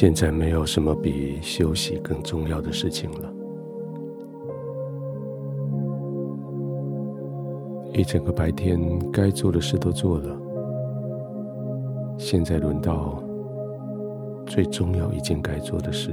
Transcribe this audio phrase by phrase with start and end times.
[0.00, 3.34] 现在没有什么比休息更重要的事情了。
[7.92, 10.40] 一整个白天该做的事都做了，
[12.16, 13.20] 现在轮到
[14.46, 16.12] 最重要一件该做的事，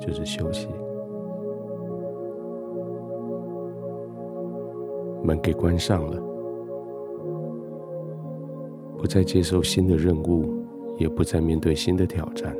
[0.00, 0.68] 就是休息。
[5.22, 6.18] 门给关上了，
[8.96, 10.63] 不再接受新的任务，
[10.96, 12.54] 也不再面对新的挑战。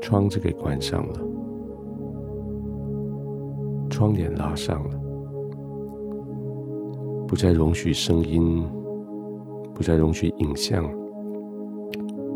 [0.00, 1.20] 窗子给关上了，
[3.90, 5.00] 窗帘拉上了，
[7.26, 8.64] 不再容许声音，
[9.74, 10.88] 不再容许影像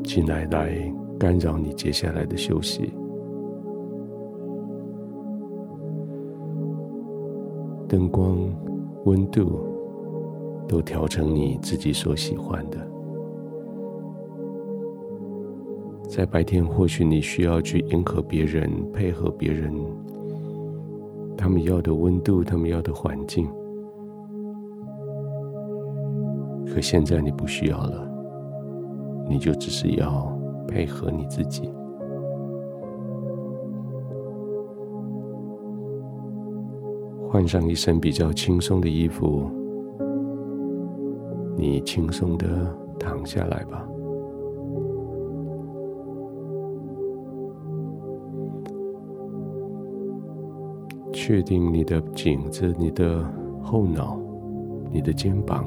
[0.03, 0.75] 进来来
[1.17, 2.93] 干扰你接下来的休息。
[7.87, 8.37] 灯光、
[9.05, 9.61] 温度
[10.67, 12.90] 都调成你自己所喜欢的。
[16.11, 19.73] 在白天，或许你需要去迎合别人、配合别人，
[21.37, 23.49] 他们要的温度、他们要的环境。
[26.67, 28.11] 可现在你不需要了，
[29.29, 30.37] 你就只是要
[30.67, 31.71] 配合你自己。
[37.29, 39.49] 换上一身比较轻松的衣服，
[41.57, 43.89] 你轻松的躺下来吧。
[51.31, 53.25] 确定你的颈子、你的
[53.63, 54.19] 后脑、
[54.91, 55.65] 你的肩膀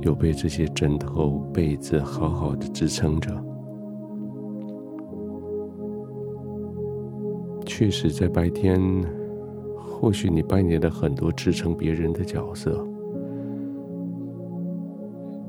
[0.00, 3.32] 有被这些枕头、被子好好的支撑着。
[7.66, 8.80] 确实，在白天。
[9.76, 12.86] 或许你扮演了很多支撑别人的角色，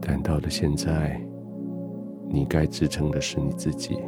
[0.02, 1.22] 但到了现在，
[2.28, 4.00] 你该支撑的是你自己。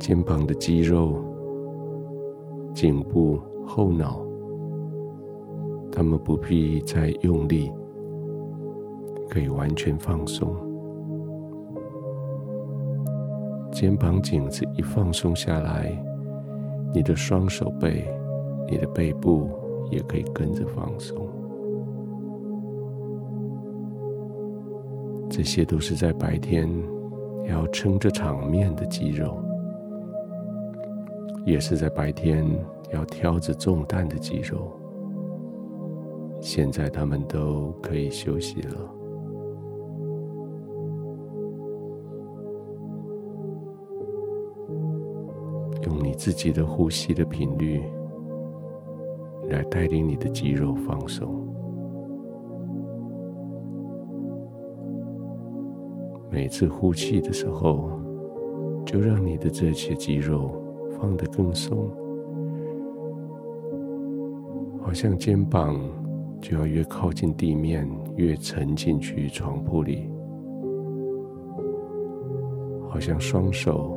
[0.00, 1.22] 肩膀的肌肉、
[2.74, 4.24] 颈部、后脑，
[5.92, 7.70] 他们不必再用力，
[9.28, 10.56] 可以完全放松。
[13.70, 15.92] 肩膀颈子一放松下来，
[16.94, 18.10] 你的双手背、
[18.70, 19.50] 你的背部
[19.90, 21.28] 也可以跟着放松。
[25.28, 26.68] 这些都是在白天
[27.46, 29.38] 要撑着场面的肌肉，
[31.44, 32.44] 也是在白天
[32.92, 34.70] 要挑着重担的肌肉。
[36.40, 38.76] 现在他们都可以休息了。
[45.82, 47.82] 用你自己的呼吸的频率
[49.48, 51.46] 来带领你的肌肉放松。
[56.30, 57.90] 每次呼气的时候，
[58.86, 60.59] 就让你的这些肌肉
[61.00, 61.88] 放得更松，
[64.82, 65.80] 好像肩膀
[66.40, 70.10] 就要越靠近地面，越沉进去床铺里，
[72.88, 73.96] 好像双手。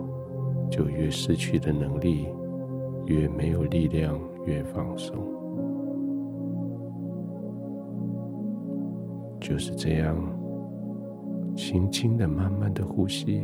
[0.72, 2.26] 就越失去的能力，
[3.06, 5.16] 越没有力量，越放松。
[9.40, 10.18] 就是这样，
[11.56, 13.44] 轻轻的、慢慢的呼吸，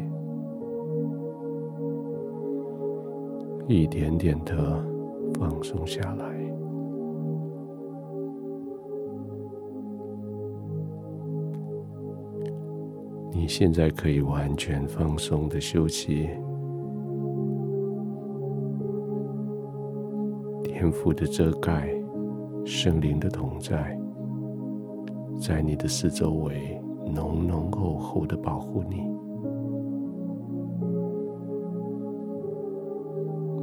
[3.71, 4.83] 一点点的
[5.39, 6.25] 放松下来。
[13.31, 16.31] 你现在可以完全放松的休息。
[20.63, 21.93] 天父的遮盖，
[22.65, 23.95] 圣灵的同在，
[25.39, 26.81] 在你的四周围
[27.13, 29.18] 浓浓厚厚的保护你。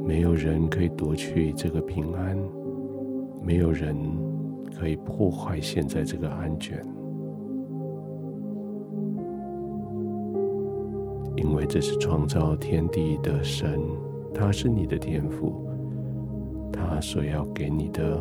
[0.07, 2.37] 没有人可以夺去这个平安，
[3.43, 3.93] 没有人
[4.73, 6.81] 可以破坏现在这个安全，
[11.35, 13.77] 因为这是创造天地的神，
[14.33, 15.67] 他是你的天赋。
[16.71, 18.17] 他所要给你的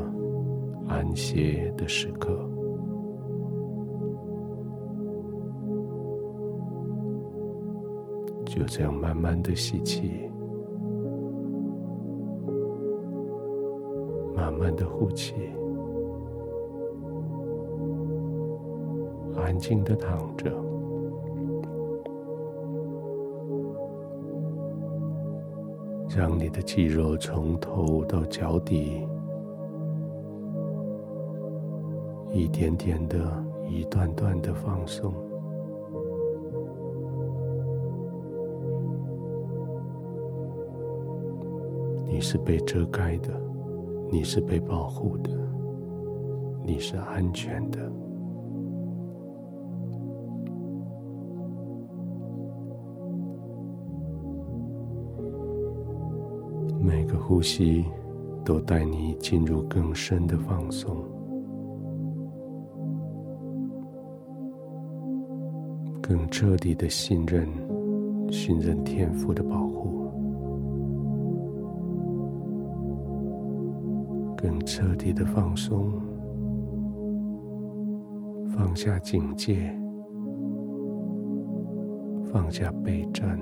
[0.89, 2.33] 安歇的时刻，
[8.45, 10.11] 就这样慢慢的吸气，
[14.57, 15.35] 慢慢的呼气，
[19.37, 20.51] 安静的躺着。
[26.09, 29.07] 让你的肌肉从头到脚底
[32.31, 33.19] 一点点的、
[33.69, 35.13] 一段段的放松。
[42.07, 43.29] 你是被遮盖的，
[44.11, 45.31] 你是被保护的，
[46.65, 47.79] 你是安全的。
[56.79, 57.85] 每个呼吸
[58.45, 60.97] 都带你进入更深的放松，
[66.01, 67.49] 更彻底的信任，
[68.31, 69.66] 信任天赋的保
[74.47, 75.93] 更彻底的放松，
[78.57, 79.77] 放下警戒，
[82.31, 83.37] 放下备战。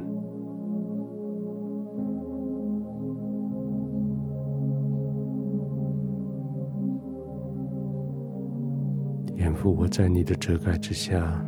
[9.37, 11.45] 天父，我在你的遮盖之下，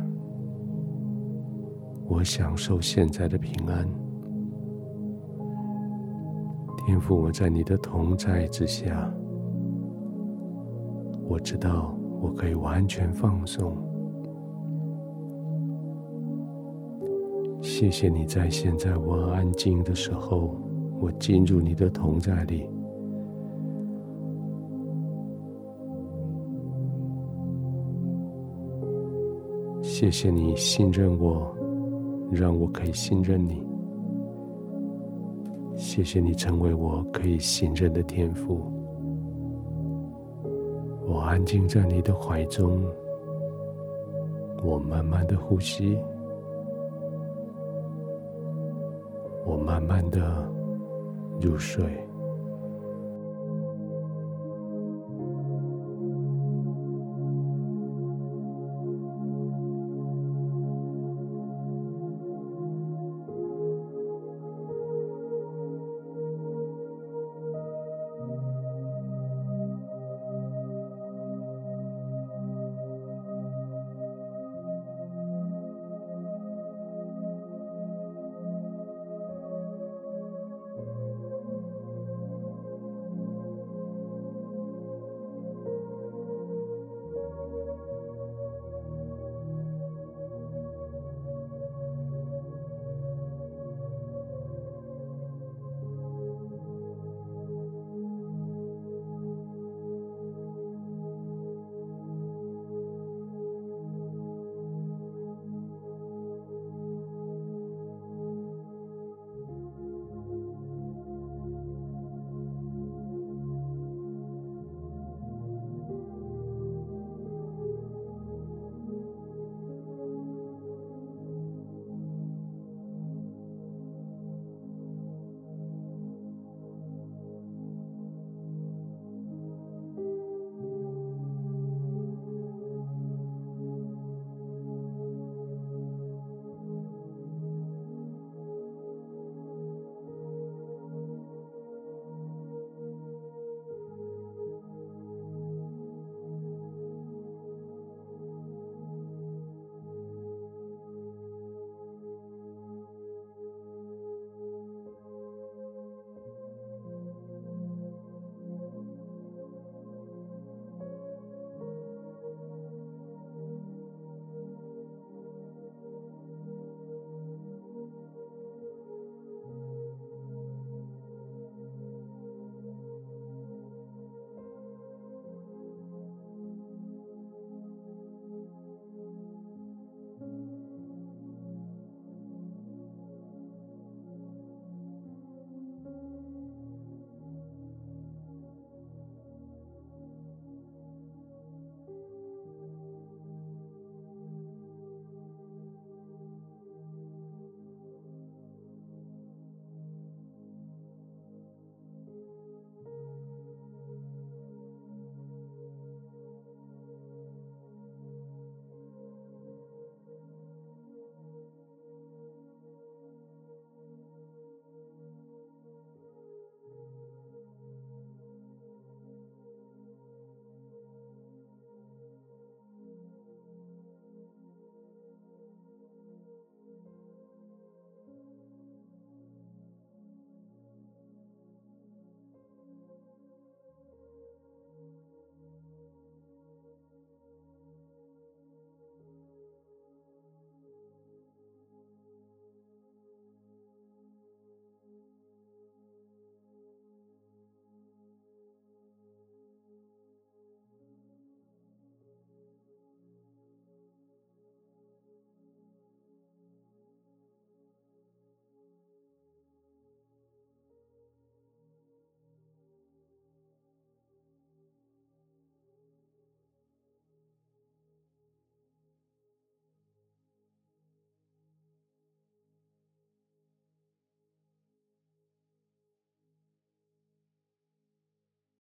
[2.05, 3.89] 我享受现在的平安。
[6.85, 9.11] 天父，我在你的同在之下。
[11.27, 13.75] 我知道我可以完全放松。
[17.61, 20.55] 谢谢你在现在我安静的时候，
[20.99, 22.69] 我进入你的同在里。
[29.81, 31.55] 谢谢你信任我，
[32.31, 33.63] 让我可以信任你。
[35.75, 38.76] 谢谢你成为我可以信任的天赋。
[41.09, 42.83] 我安静在你的怀中，
[44.61, 45.97] 我慢慢的呼吸，
[49.45, 50.45] 我慢慢的
[51.39, 51.85] 入睡。